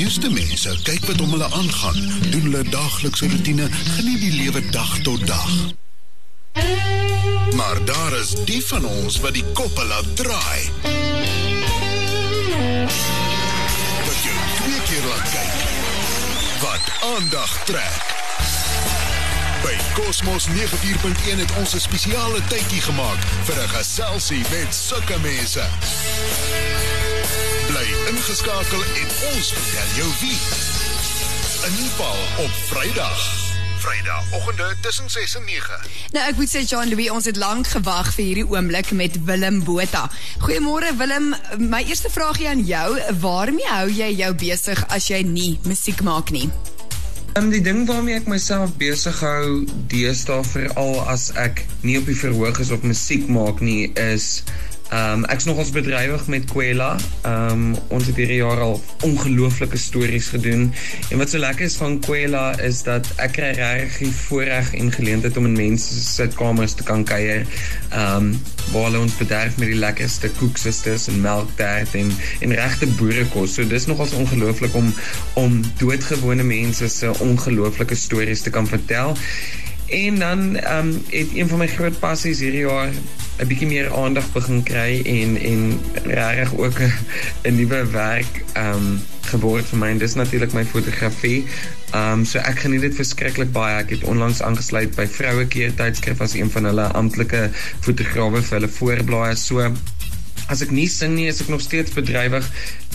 meeste 0.00 0.30
mense 0.32 0.70
kyk 0.82 1.02
wat 1.04 1.20
om 1.20 1.32
hulle 1.34 1.48
aangaan, 1.52 1.96
doen 2.32 2.46
hulle 2.46 2.62
daaglikse 2.72 3.26
roetine, 3.28 3.66
geniet 3.96 4.20
die 4.22 4.32
lewe 4.32 4.62
dag 4.72 4.94
tot 5.04 5.26
dag. 5.26 5.50
Maar 7.56 7.84
daar 7.84 8.16
is 8.16 8.32
die 8.48 8.62
van 8.66 8.86
ons 8.88 9.18
wat 9.20 9.36
die 9.36 9.44
koppe 9.52 9.84
laat 9.84 10.08
draai. 10.16 10.60
Wat 14.06 14.22
jou 14.24 14.38
twee 14.62 14.80
keer 14.88 15.04
laat 15.10 15.28
kyk. 15.34 15.60
Wat 16.64 16.88
aandag 17.10 17.52
trek. 17.68 18.16
By 19.60 19.76
Cosmos 19.98 20.48
94.1 20.48 21.44
het 21.44 21.52
ons 21.60 21.76
'n 21.76 21.84
spesiale 21.88 22.40
tydjie 22.48 22.80
gemaak 22.88 23.20
vir 23.44 23.62
'n 23.62 23.68
geselsie 23.76 24.44
met 24.48 24.74
sulke 24.74 25.18
mense. 25.20 25.64
Bly 25.68 27.09
ingeskakel 28.10 28.82
en 28.82 29.10
ons 29.30 29.52
vertel 29.54 29.90
jou 29.98 30.08
wie. 30.20 30.38
Inval 31.68 32.22
op 32.44 32.54
Vrydag. 32.70 33.20
Vrydagoggende 33.78 34.74
tussen 34.80 35.10
6 35.10 35.36
en 35.36 35.44
9. 35.44 35.78
Nou 36.16 36.24
ek 36.26 36.40
moet 36.40 36.50
sê 36.50 36.64
Jean 36.66 36.90
Louis, 36.90 37.10
ons 37.14 37.28
het 37.30 37.38
lank 37.38 37.70
gewag 37.70 38.10
vir 38.16 38.24
hierdie 38.24 38.46
oomblik 38.50 38.90
met 38.98 39.20
Willem 39.28 39.62
Botha. 39.64 40.08
Goeiemôre 40.42 40.90
Willem, 40.98 41.30
my 41.62 41.84
eerste 41.86 42.10
vraagie 42.10 42.48
aan 42.50 42.64
jou, 42.66 42.98
waarmee 43.22 43.70
hou 43.70 43.86
jy 43.88 44.10
jou 44.24 44.32
besig 44.42 44.82
as 44.90 45.06
jy 45.12 45.22
nie 45.26 45.52
musiek 45.68 46.02
maak 46.02 46.34
nie? 46.34 46.48
Um, 47.38 47.52
die 47.54 47.62
ding 47.62 47.84
waarmee 47.86 48.18
ek 48.18 48.26
myself 48.26 48.72
besig 48.80 49.20
hou 49.22 49.62
deesdae 49.92 50.42
veral 50.50 50.96
as 51.12 51.28
ek 51.38 51.62
nie 51.86 51.94
op 52.00 52.10
die 52.10 52.18
verhoog 52.18 52.58
is 52.58 52.74
of 52.74 52.82
musiek 52.82 53.30
maak 53.30 53.62
nie 53.62 53.92
is 53.94 54.42
Um 54.90 55.22
ek's 55.30 55.44
nogals 55.46 55.70
bedrywig 55.70 56.26
met 56.26 56.48
Kwela. 56.50 56.96
Um 57.26 57.76
ons 57.94 58.08
het 58.10 58.16
hierdie 58.18 58.40
jaar 58.40 58.58
al 58.64 58.80
ongelooflike 59.06 59.78
stories 59.78 60.32
gedoen. 60.34 60.72
En 61.10 61.22
wat 61.22 61.30
so 61.30 61.38
lekker 61.38 61.68
is 61.68 61.76
van 61.78 62.00
Kwela 62.02 62.58
is 62.58 62.82
dat 62.82 63.06
ek 63.22 63.36
kry 63.36 63.52
regtig 63.54 64.00
die 64.08 64.16
voorreg 64.24 64.72
en 64.74 64.90
geleentheid 64.90 65.38
om 65.38 65.46
in 65.46 65.54
mense 65.54 65.94
se 65.94 66.02
sitkamers 66.08 66.74
te 66.74 66.86
kan 66.88 67.04
kuier. 67.06 67.46
Um 67.94 68.32
waar 68.72 68.88
hulle 68.88 69.04
ons 69.04 69.14
bederf 69.18 69.56
met 69.62 69.70
die 69.70 69.78
lekkerste 69.78 70.32
koeksisters 70.40 71.06
en 71.10 71.22
melktert 71.22 71.94
en 71.94 72.10
en 72.40 72.58
regte 72.58 72.90
boerekos. 72.98 73.54
So 73.54 73.70
dis 73.70 73.86
nogals 73.86 74.18
ongelooflik 74.18 74.74
om 74.74 74.90
om 75.38 75.62
doodgewone 75.78 76.42
mense 76.42 76.90
se 76.90 77.14
ongelooflike 77.30 77.94
stories 77.94 78.42
te 78.42 78.50
kan 78.50 78.66
vertel. 78.66 79.14
En 79.90 80.18
dan 80.18 80.40
um 80.76 81.02
het 81.08 81.28
een 81.34 81.48
van 81.48 81.58
my 81.58 81.66
groot 81.66 81.98
passies 81.98 82.38
hierdie 82.38 82.66
jaar 82.66 82.90
'n 83.40 83.46
bietjie 83.46 83.66
meer 83.66 83.88
aandag 83.96 84.32
begin 84.32 84.62
kry 84.62 85.00
en 85.04 85.36
en 85.40 85.80
regtig 86.04 86.56
ook 86.56 86.78
'n 87.42 87.54
nuwe 87.54 87.86
werk 87.90 88.44
um 88.56 89.00
geword 89.20 89.66
vir 89.66 89.78
my 89.78 89.88
en 89.88 89.98
dis 89.98 90.14
natuurlik 90.14 90.52
my 90.52 90.64
fotografie. 90.64 91.44
Um 91.94 92.24
so 92.24 92.38
ek 92.38 92.58
geniet 92.64 92.80
dit 92.80 92.94
verskriklik 92.94 93.52
baie. 93.52 93.78
Ek 93.82 93.90
het 93.90 94.04
onlangs 94.04 94.42
aangesluit 94.42 94.94
by 94.94 95.06
Vroue 95.06 95.46
Keer 95.46 95.74
tydskrif 95.74 96.20
as 96.20 96.34
een 96.34 96.50
van 96.50 96.64
hulle 96.70 96.86
amptelike 97.00 97.48
fotograwe 97.80 98.42
vir 98.42 98.58
hulle 98.58 98.72
voorblaaie. 98.78 99.34
So 99.34 99.72
as 100.50 100.62
ek 100.62 100.70
nie 100.70 100.88
sing 100.88 101.14
nie, 101.14 101.26
is 101.26 101.40
ek 101.40 101.48
nog 101.48 101.60
steeds 101.60 101.94
bedrywig 101.96 102.46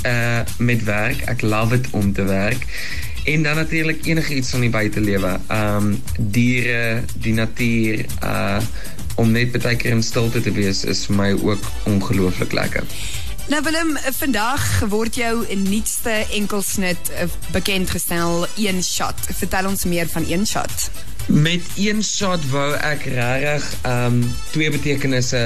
uh 0.06 0.44
met 0.58 0.84
werk. 0.84 1.26
Ek 1.28 1.42
love 1.42 1.76
dit 1.76 1.92
om 1.92 2.14
te 2.14 2.24
werk. 2.24 2.68
En 3.26 3.44
dan 3.44 3.56
natuurlik 3.56 4.06
enigiets 4.06 4.50
van 4.50 4.60
die 4.60 4.70
buitelewe. 4.70 5.40
Um 5.52 6.04
diere, 6.18 7.04
die 7.20 7.34
natuur, 7.34 8.06
uh 8.24 8.60
om 9.16 9.32
net 9.32 9.54
baie 9.64 9.78
keer 9.80 9.94
in 9.96 10.04
stilte 10.04 10.42
te 10.44 10.52
wees 10.52 10.82
is 10.84 11.06
vir 11.08 11.16
my 11.16 11.30
ook 11.40 11.70
ongelooflik 11.88 12.52
lekker. 12.52 12.84
Nou 13.48 13.62
Willem, 13.64 13.94
vandag 14.18 14.66
word 14.92 15.16
jou 15.16 15.46
nuutste 15.62 16.12
enkelsnit 16.36 17.12
eh, 17.14 17.28
bekend 17.54 17.90
gestel, 17.94 18.48
Een 18.58 18.84
Shot. 18.84 19.28
Vertel 19.38 19.70
ons 19.70 19.86
meer 19.86 20.10
van 20.12 20.26
Een 20.28 20.44
Shot. 20.50 20.90
Met 21.26 21.62
Een 21.78 22.04
Shot 22.04 22.44
wou 22.52 22.74
ek 22.76 23.06
regtig 23.06 23.70
um 23.88 24.20
twee 24.52 24.74
betekenisse 24.74 25.46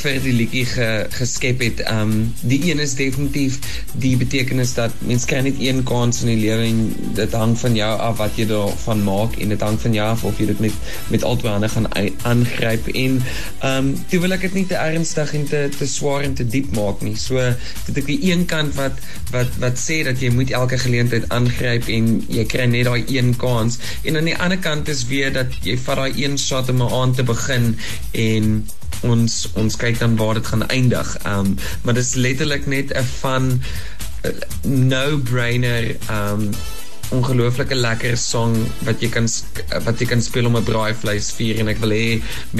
vir 0.00 0.18
die 0.24 0.32
liedjie 0.36 0.64
ge, 0.68 0.88
geskep 1.14 1.62
het. 1.64 1.82
Um 1.90 2.32
die 2.40 2.58
een 2.70 2.80
is 2.82 2.94
definitief 2.98 3.58
die 4.02 4.14
betekenis 4.20 4.74
dat 4.78 4.94
mens 5.06 5.26
kry 5.28 5.42
net 5.46 5.60
een 5.62 5.82
kans 5.88 6.22
in 6.24 6.32
die 6.32 6.40
lewe 6.40 6.66
en 6.66 6.80
dit 7.18 7.36
hang 7.36 7.54
van 7.58 7.76
jou 7.76 7.90
af 8.08 8.18
wat 8.20 8.38
jy 8.40 8.46
daarvan 8.50 9.04
maak 9.06 9.36
en 9.42 9.54
dit 9.54 9.64
hang 9.66 9.78
van 9.82 9.96
jou 9.96 10.08
af 10.14 10.24
of 10.28 10.40
jy 10.40 10.48
dit 10.52 10.62
met 10.64 10.90
met 11.12 11.24
al 11.28 11.38
twee 11.40 11.52
hande 11.52 11.70
gaan 11.72 11.88
aangryp 12.28 12.88
en 12.94 13.20
um 13.68 13.92
toe 14.10 14.20
wil 14.24 14.36
ek 14.36 14.46
dit 14.48 14.58
nie 14.60 14.66
te 14.70 14.78
ernstig 14.80 15.34
en 15.38 15.46
te 15.50 15.62
te 15.76 15.88
swaar 15.88 16.26
en 16.26 16.36
te 16.38 16.46
diep 16.46 16.72
maak 16.76 17.02
nie. 17.06 17.16
So 17.20 17.40
dit 17.86 18.02
ek 18.02 18.10
die 18.10 18.20
een 18.30 18.46
kant 18.50 18.76
wat 18.80 18.98
wat 19.34 19.58
wat 19.62 19.80
sê 19.80 20.02
dat 20.08 20.20
jy 20.22 20.32
moet 20.34 20.52
elke 20.56 20.80
geleentheid 20.80 21.28
aangryp 21.34 21.88
en 21.92 22.12
jy 22.32 22.46
kry 22.48 22.68
net 22.70 22.88
daai 22.88 23.02
een 23.06 23.34
kans 23.40 23.78
en 24.02 24.18
aan 24.20 24.30
die 24.30 24.38
ander 24.38 24.60
kant 24.62 24.88
is 24.92 25.06
weer 25.10 25.32
dat 25.34 25.54
jy 25.66 25.76
vat 25.86 26.02
daai 26.02 26.24
een 26.24 26.38
shot 26.38 26.70
om 26.72 26.82
aan 26.82 27.14
te 27.14 27.24
begin 27.26 27.74
en 28.12 28.54
ons 29.06 29.36
ons 29.58 29.76
kyk 29.82 29.98
dan 29.98 30.16
waar 30.20 30.38
dit 30.38 30.46
gaan 30.52 30.68
eindig. 30.68 31.16
Um 31.26 31.56
maar 31.82 31.98
dit 31.98 32.04
is 32.04 32.14
letterlik 32.14 32.66
net 32.66 32.94
'n 32.94 33.10
van 33.18 33.50
no-brainer 34.62 35.96
um 36.10 36.50
ongelooflike 37.12 37.76
lekker 37.76 38.14
song 38.16 38.54
wat 38.86 39.02
jy 39.04 39.10
kan 39.12 39.26
wat 39.86 40.00
jy 40.00 40.06
kan 40.08 40.22
speel 40.24 40.48
om 40.48 40.56
'n 40.56 40.64
braaivleis 40.68 41.28
vier 41.36 41.58
en 41.60 41.68
ek 41.72 41.82
wil 41.84 41.92
hê 41.96 42.06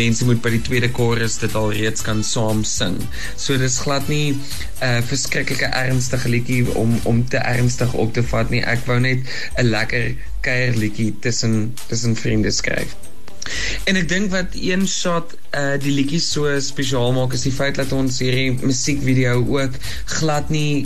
mense 0.00 0.26
moet 0.28 0.42
by 0.44 0.52
die 0.56 0.64
tweede 0.66 0.90
chorus 0.98 1.38
dit 1.44 1.54
al 1.60 1.72
reeds 1.78 2.04
kan 2.08 2.20
saam 2.32 2.64
sing. 2.64 2.98
So 3.36 3.56
dis 3.56 3.78
glad 3.84 4.08
nie 4.08 4.32
'n 4.32 4.36
uh, 4.88 5.00
verskriklike 5.12 5.70
ernstige 5.84 6.28
liedjie 6.34 6.66
om 6.74 6.98
om 7.04 7.24
te 7.28 7.40
ernstig 7.54 7.94
op 7.94 8.12
te 8.12 8.26
vat 8.34 8.50
nie. 8.50 8.60
Ek 8.74 8.84
wou 8.90 8.98
net 9.00 9.24
'n 9.56 9.70
lekker 9.70 10.14
kuierliedjie 10.40 11.14
tussen 11.20 11.74
tussen 11.88 12.16
vriende 12.16 12.50
skryf. 12.50 13.11
En 13.90 13.98
ek 13.98 14.08
dink 14.08 14.30
wat 14.30 14.54
een 14.54 14.84
shot 14.86 15.32
uh 15.58 15.74
die 15.82 15.92
liedjie 15.96 16.20
so 16.22 16.50
spesiaal 16.62 17.14
maak 17.16 17.32
is 17.34 17.46
die 17.48 17.54
feit 17.54 17.80
dat 17.80 17.90
ons 17.96 18.20
hierdie 18.22 18.52
musiekvideo 18.60 19.40
ook 19.56 19.78
glad 20.18 20.52
nie 20.54 20.84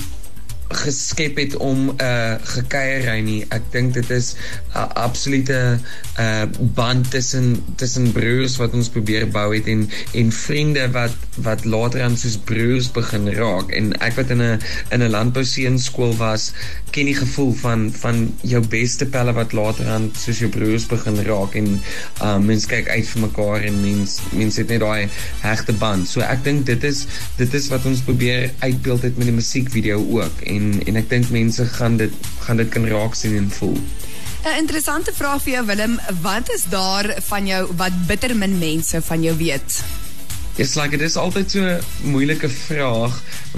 geskep 0.68 1.36
het 1.36 1.56
om 1.56 1.88
'n 1.88 1.94
uh, 2.02 2.34
gekuierery 2.42 3.20
nie. 3.20 3.44
Ek 3.48 3.62
dink 3.70 3.94
dit 3.94 4.10
is 4.10 4.34
'n 4.34 4.78
uh, 4.78 4.88
absolute 4.94 5.78
uh, 6.18 6.42
band 6.74 7.10
tussen 7.10 7.64
tussen 7.76 8.12
broers 8.12 8.56
wat 8.56 8.72
ons 8.72 8.88
probeer 8.88 9.28
bou 9.28 9.54
het 9.54 9.66
en 9.66 9.88
en 10.12 10.32
vriende 10.32 10.90
wat 10.90 11.14
wat 11.36 11.64
later 11.64 12.02
aan 12.02 12.16
soos 12.16 12.36
broers 12.36 12.90
begin 12.90 13.28
raak. 13.28 13.70
En 13.70 13.92
ek 14.00 14.16
wat 14.16 14.30
in 14.30 14.42
'n 14.42 14.60
in 14.90 15.02
'n 15.02 15.10
landbouseenskool 15.10 16.16
was, 16.16 16.52
ken 16.90 17.04
die 17.04 17.16
gevoel 17.16 17.52
van 17.52 17.92
van 17.92 18.34
jou 18.40 18.62
beste 18.66 19.06
pelle 19.06 19.32
wat 19.32 19.52
later 19.52 19.88
aan 19.88 20.10
soos 20.16 20.38
jou 20.38 20.50
broers 20.50 20.86
begin 20.86 21.22
raak 21.28 21.54
en 21.54 21.80
uh, 22.22 22.38
mens 22.38 22.66
kyk 22.66 22.88
uit 22.88 23.08
vir 23.08 23.20
mekaar 23.20 23.60
en 23.68 23.80
mens 23.82 24.18
mens 24.32 24.56
het 24.56 24.68
net 24.68 24.80
daai 24.80 25.08
hegte 25.40 25.72
band. 25.72 26.08
So 26.08 26.20
ek 26.20 26.44
dink 26.44 26.66
dit 26.66 26.84
is 26.84 27.06
dit 27.36 27.54
is 27.54 27.68
wat 27.68 27.84
ons 27.84 28.00
probeer 28.00 28.50
uitbeeld 28.58 29.02
het 29.02 29.16
met 29.16 29.26
die 29.26 29.36
musiekvideo 29.36 30.00
ook. 30.18 30.40
En 30.40 30.55
en 30.56 30.82
en 30.86 30.96
ek 30.96 31.08
dink 31.10 31.30
mense 31.30 31.64
gaan 31.78 31.96
dit 31.96 32.12
gaan 32.46 32.56
dit 32.56 32.68
kan 32.68 32.88
raak 32.88 33.14
sien 33.14 33.36
en 33.36 33.50
voel. 33.58 33.78
'n 34.46 34.58
Interessante 34.62 35.12
vraag 35.12 35.42
vir 35.42 35.52
jou 35.52 35.66
Willem, 35.66 36.00
wat 36.22 36.50
is 36.54 36.64
daar 36.70 37.06
van 37.28 37.46
jou 37.46 37.62
wat 37.76 37.94
bitter 38.06 38.36
min 38.36 38.58
mense 38.58 39.00
van 39.02 39.22
jou 39.22 39.36
weet? 39.36 39.80
Dis 40.56 40.74
like 40.74 40.96
dit 40.96 41.04
is 41.04 41.16
altyd 41.20 41.50
so 41.50 41.60
'n 41.60 42.10
moeilike 42.12 42.48
vraag 42.48 43.16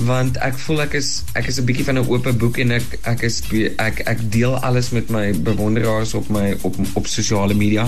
want 0.08 0.38
ek 0.42 0.56
voel 0.58 0.82
ek 0.82 0.94
is 0.94 1.22
ek 1.34 1.46
is 1.46 1.60
'n 1.60 1.64
bietjie 1.64 1.84
van 1.84 1.98
'n 1.98 2.08
oop 2.08 2.26
boek 2.38 2.58
en 2.58 2.72
ek 2.72 2.98
ek 3.02 3.22
is 3.22 3.42
ek 3.76 4.00
ek 4.06 4.30
deel 4.32 4.56
alles 4.56 4.90
met 4.90 5.10
my 5.10 5.30
bewonderaars 5.32 6.14
op 6.14 6.28
my 6.28 6.56
op 6.62 6.74
op 6.94 7.06
sosiale 7.06 7.54
media. 7.54 7.86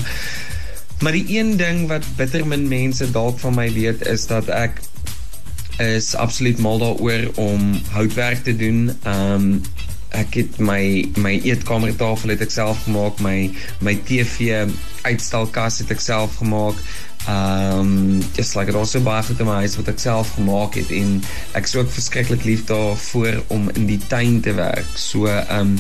Maar 1.01 1.13
die 1.13 1.39
een 1.39 1.57
ding 1.57 1.89
wat 1.89 2.05
bitter 2.17 2.47
min 2.47 2.69
mense 2.69 3.11
dalk 3.11 3.39
van 3.39 3.55
my 3.55 3.73
weet 3.73 4.07
is 4.07 4.27
dat 4.27 4.49
ek 4.49 4.81
is 5.79 6.15
absoluut 6.15 6.59
mal 6.59 6.79
daaroor 6.79 7.31
om 7.35 7.81
houtwerk 7.91 8.43
te 8.45 8.57
doen. 8.57 8.99
Um 9.07 9.63
ek 10.11 10.35
het 10.35 10.57
my 10.59 11.07
my 11.23 11.37
eetkamertafel 11.47 12.33
het 12.35 12.41
ek 12.43 12.51
self 12.51 12.83
gemaak, 12.87 13.21
my 13.23 13.51
my 13.79 13.95
TV 14.09 14.67
uitstalkas 15.07 15.79
het 15.85 15.95
ek 15.95 16.03
self 16.03 16.41
gemaak. 16.43 16.81
Um 17.31 18.23
just 18.35 18.57
like 18.57 18.73
it 18.73 18.75
also 18.75 19.01
baie 19.05 19.23
goed 19.23 19.41
in 19.41 19.47
my 19.47 19.61
huis 19.63 19.77
wat 19.79 19.91
ek 19.93 20.01
self 20.03 20.33
gemaak 20.35 20.75
het 20.81 20.91
en 20.97 21.19
ek 21.59 21.69
is 21.69 21.77
ook 21.77 21.91
verskriklik 21.93 22.47
lief 22.49 22.65
daarvoor 22.71 23.43
om 23.55 23.69
in 23.77 23.87
die 23.87 24.01
tuin 24.11 24.41
te 24.41 24.55
werk. 24.57 24.89
So 24.99 25.29
um 25.29 25.77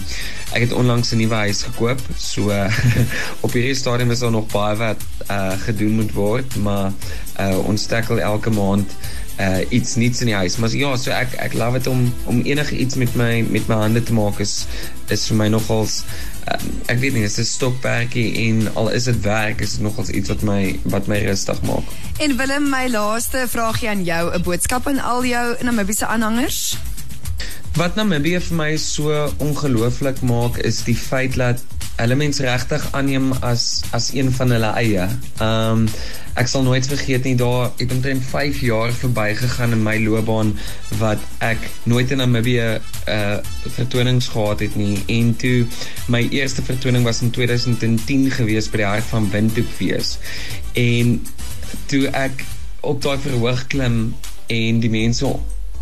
ek 0.52 0.68
het 0.68 0.76
onlangs 0.76 1.12
'n 1.12 1.22
nuwe 1.22 1.40
huis 1.48 1.62
gekoop. 1.66 2.00
So 2.16 2.52
op 3.44 3.52
hierdie 3.52 3.74
stadium 3.74 4.10
is 4.10 4.22
daar 4.22 4.36
nog 4.36 4.52
baie 4.52 4.76
wat 4.76 5.02
uh 5.30 5.56
gedoen 5.66 5.98
moet 6.02 6.12
word, 6.12 6.56
maar 6.56 6.92
uh 7.40 7.58
ons 7.66 7.86
tackle 7.86 8.20
elke 8.20 8.50
maand 8.50 8.94
uh 9.40 9.60
iets 9.72 9.94
niets 9.96 10.20
in 10.20 10.26
die 10.26 10.36
huis. 10.36 10.56
Maar 10.56 10.74
ja, 10.76 10.96
so 10.96 11.10
ek 11.10 11.34
ek 11.40 11.54
love 11.56 11.78
dit 11.78 11.86
om 11.86 12.12
om 12.24 12.42
enige 12.44 12.76
iets 12.76 12.94
met 13.00 13.14
my 13.16 13.44
met 13.48 13.68
my 13.68 13.80
hande 13.86 14.02
te 14.02 14.12
maak 14.12 14.40
is 14.44 14.66
is 15.08 15.26
vir 15.30 15.36
my 15.36 15.48
nogals 15.48 16.02
uh, 16.50 16.58
ek 16.92 17.00
weet 17.00 17.16
nie, 17.16 17.24
dit 17.24 17.30
is 17.30 17.38
'n 17.38 17.48
stokperdjie 17.54 18.28
en 18.46 18.74
al 18.74 18.90
is 18.90 19.04
dit 19.04 19.20
werk, 19.24 19.60
is 19.60 19.72
dit 19.76 19.82
nogals 19.86 20.08
iets 20.08 20.28
wat 20.28 20.42
my 20.42 20.78
wat 20.84 21.06
my 21.06 21.18
rustig 21.24 21.62
maak. 21.62 21.84
En 22.18 22.36
Willem, 22.36 22.68
my 22.68 22.86
laaste 22.88 23.46
vraagie 23.48 23.88
aan 23.88 24.04
jou, 24.04 24.34
'n 24.34 24.42
boodskap 24.42 24.86
aan 24.86 25.00
al 25.00 25.24
jou 25.24 25.56
Namibiese 25.62 26.06
aanhangers? 26.06 26.78
Wat 27.74 27.94
Namibië 27.94 28.40
vir 28.40 28.56
my 28.56 28.76
so 28.76 29.32
ongelooflik 29.38 30.20
maak 30.20 30.56
is 30.56 30.82
die 30.84 30.96
feit 30.96 31.34
dat 31.34 31.62
hulle 32.00 32.16
mens 32.16 32.40
regtig 32.44 32.86
aanneem 32.96 33.32
as 33.46 33.82
as 33.96 34.10
een 34.16 34.32
van 34.32 34.50
hulle 34.56 34.72
eie. 34.80 35.06
Ehm 35.38 35.84
um, 35.84 35.86
ek 36.40 36.48
sal 36.48 36.62
nooit 36.62 36.86
vergeet 36.86 37.26
nie 37.26 37.34
daar 37.36 37.72
het 37.76 37.90
omtrent 37.92 38.22
5 38.24 38.60
jaar 38.64 38.92
verbygegaan 38.96 39.74
in 39.76 39.82
my 39.82 39.96
loopbaan 40.00 40.52
wat 41.00 41.24
ek 41.44 41.66
nooit 41.90 42.10
in 42.14 42.22
Namibië 42.22 42.68
uh 43.14 43.36
vertonings 43.76 44.30
gehad 44.32 44.62
het 44.64 44.76
nie 44.78 45.02
en 45.18 45.34
toe 45.36 45.66
my 46.08 46.22
eerste 46.30 46.62
vertoning 46.62 47.04
was 47.04 47.20
in 47.26 47.34
2010 47.34 48.30
gewees 48.38 48.70
by 48.70 48.82
die 48.84 48.88
Hart 48.88 49.10
van 49.12 49.28
Windhoekfees. 49.30 50.16
En 50.72 51.18
toe 51.92 52.06
ek 52.08 52.44
op 52.80 53.02
daai 53.02 53.18
verhoog 53.18 53.66
klim 53.66 54.14
en 54.46 54.80
die 54.80 54.90
mense 54.90 55.26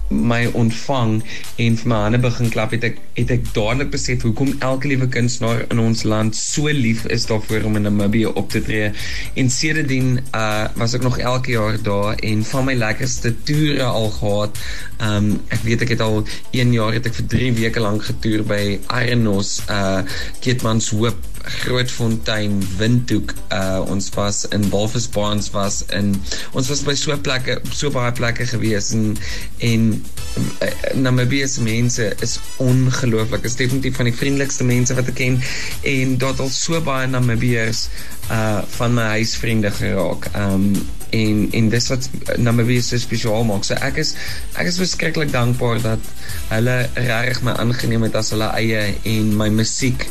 my 0.08 0.46
ontvang 0.56 1.18
en 1.56 1.76
vir 1.80 1.90
my 1.90 2.00
hande 2.04 2.20
begin 2.22 2.50
klap 2.52 2.72
het 2.72 2.84
ek 2.88 3.00
het 3.18 3.32
ek 3.34 3.44
dadelik 3.52 3.90
besef 3.92 4.22
hoekom 4.24 4.54
elke 4.64 4.88
liewe 4.88 5.08
kunstenaar 5.12 5.64
in 5.68 5.82
ons 5.82 6.04
land 6.08 6.36
so 6.36 6.70
lief 6.72 7.04
is 7.12 7.26
daarvoor 7.28 7.66
om 7.68 7.76
in 7.76 7.86
Namibië 7.88 8.32
op 8.32 8.50
te 8.50 8.62
tree. 8.64 8.90
En 9.34 9.50
sedertdien 9.50 10.18
uh 10.32 10.66
was 10.78 10.94
ek 10.94 11.02
nog 11.02 11.18
elke 11.18 11.50
jaar 11.50 11.76
daar 11.82 12.14
en 12.14 12.44
van 12.44 12.64
my 12.64 12.74
lekkerste 12.74 13.34
toere 13.42 13.84
al 13.84 14.10
gehad. 14.18 14.58
Um 15.02 15.32
ek 15.48 15.64
weet 15.66 15.86
ek 15.86 15.96
het 15.96 16.04
al 16.04 16.22
1 16.50 16.72
jaar 16.72 16.92
het 16.96 17.06
ek 17.06 17.18
vir 17.20 17.26
3 17.36 17.52
weke 17.62 17.80
lank 17.80 18.04
getoer 18.08 18.44
by 18.48 18.62
Irenos 18.88 19.58
uh 19.70 20.02
Keetmans 20.40 20.90
Hoop 20.94 21.37
Grootfontein, 21.48 22.58
Windhoek, 22.76 23.32
uh 23.52 23.80
ons 23.88 24.10
was 24.14 24.44
in 24.52 24.68
Walvisbaans 24.70 25.50
was 25.50 25.82
in 25.92 26.14
ons 26.52 26.68
was 26.68 26.82
by 26.84 26.94
so 26.94 27.16
plekke, 27.16 27.58
so 27.72 27.90
baie 27.94 28.12
plekke 28.12 28.46
gewees 28.50 28.92
en 28.96 29.16
en 29.64 29.88
uh, 29.96 30.70
Namibië 30.94 31.48
se 31.48 31.64
mense 31.64 32.10
is 32.24 32.38
ongelooflik. 32.62 33.44
Is 33.48 33.56
definitief 33.56 33.96
van 33.96 34.10
die 34.10 34.16
vriendelikste 34.16 34.64
mense 34.68 34.94
wat 34.98 35.08
ek 35.08 35.18
ken 35.22 35.40
en 35.88 36.16
daar 36.20 36.36
al 36.44 36.52
so 36.52 36.80
baie 36.84 37.08
Namibiërs 37.08 37.88
uh 38.28 38.60
van 38.76 38.94
my 38.94 39.08
huisvriende 39.16 39.70
geraak. 39.72 40.28
Um 40.36 40.72
en 41.16 41.46
en 41.56 41.68
dis 41.72 41.86
wat 41.88 42.08
Namibië 42.36 42.82
so 42.84 43.00
spesiaal 43.00 43.46
maak. 43.48 43.64
So 43.64 43.78
ek 43.80 43.96
is 44.04 44.12
ek 44.60 44.68
is 44.68 44.80
verskriklik 44.80 45.32
dankbaar 45.32 45.80
dat 45.84 46.12
hulle 46.50 46.76
regtig 46.94 47.40
my 47.46 47.56
aangeneem 47.56 48.04
het 48.04 48.18
as 48.20 48.34
hulle 48.36 48.50
eie 48.60 48.82
en 49.08 49.32
my 49.40 49.48
musiek 49.48 50.04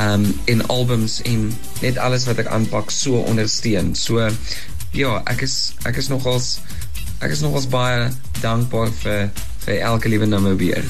um 0.00 0.26
en 0.44 0.66
albums 0.66 1.20
en 1.28 1.50
net 1.80 1.98
alles 1.98 2.24
wat 2.28 2.40
ek 2.42 2.50
aanpak 2.52 2.92
so 2.94 3.20
ondersteun. 3.28 3.94
So 3.98 4.28
ja, 4.96 5.20
ek 5.30 5.44
is 5.46 5.56
ek 5.88 6.00
is 6.00 6.10
nogals 6.12 6.58
ek 7.20 7.34
is 7.34 7.44
nogals 7.44 7.68
baie 7.70 8.08
dankbaar 8.40 8.92
vir 9.02 9.28
vir 9.66 9.82
elke 9.92 10.08
liewe 10.08 10.26
Namibier. 10.26 10.86